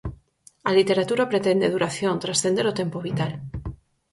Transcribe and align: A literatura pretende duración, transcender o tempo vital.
A 0.69 0.71
literatura 0.79 1.29
pretende 1.31 1.73
duración, 1.73 2.15
transcender 2.23 2.65
o 2.67 2.77
tempo 2.81 2.97
vital. 3.07 3.31